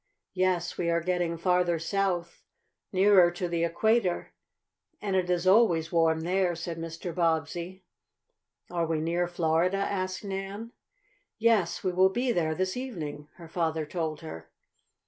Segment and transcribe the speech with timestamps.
[0.33, 2.41] "Yes, we are getting farther south,
[2.91, 4.33] nearer to the equator,
[4.99, 7.13] and it is always warm there," said Mr.
[7.13, 7.83] Bobbsey.
[8.71, 10.71] "Are we near Florida?" asked Nan.
[11.37, 14.49] "Yes, we will be there this evening," her father told her.